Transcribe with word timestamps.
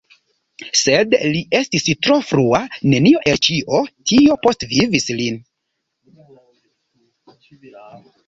Sed 0.77 1.11
li 1.33 1.41
estis 1.57 1.83
tro 2.05 2.15
frua, 2.29 2.61
nenio 2.93 3.19
el 3.33 3.37
ĉio 3.47 3.81
tio 4.13 4.37
postvivis 4.47 5.07
lin. 5.19 5.37